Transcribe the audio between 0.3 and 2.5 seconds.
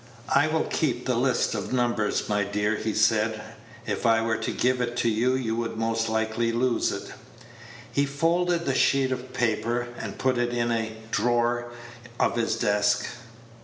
"I will keep the list of numbers, my